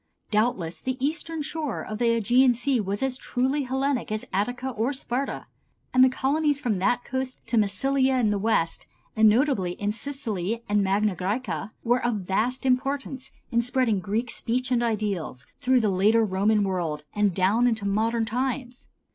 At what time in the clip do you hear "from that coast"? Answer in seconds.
6.59-7.37